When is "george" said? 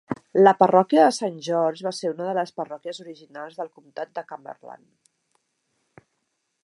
1.47-1.85